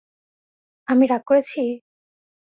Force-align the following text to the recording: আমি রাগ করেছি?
আমি 0.87 1.05
রাগ 1.07 1.23
করেছি? 1.29 1.61